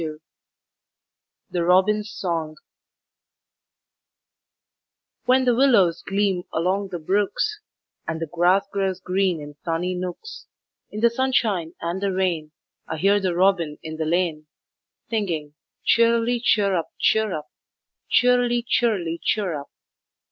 [0.01, 0.19] 27
[1.51, 2.55] 38 THE ROBIN'S SONG
[5.25, 7.59] "When the willows gleam along the brooks,
[8.07, 10.47] And the grass grows green in sunny nooks,
[10.89, 12.51] In the sunshine and the rain
[12.87, 14.47] I hear the robin in the lane
[15.11, 15.53] Singing,
[15.85, 17.51] 'Cheerily, Cheer up, cheer up;
[18.09, 19.69] Cheerily, cheerily, Cheer up.'